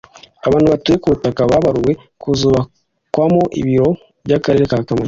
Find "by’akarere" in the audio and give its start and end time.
4.25-4.65